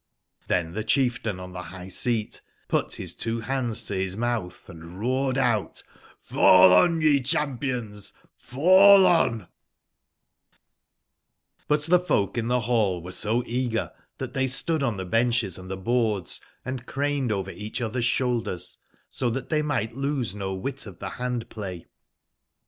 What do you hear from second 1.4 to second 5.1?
the high/scat put his two hands to his mouth and